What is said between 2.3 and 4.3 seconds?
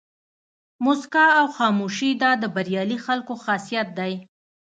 د بریالي خلکو خاصیت دی.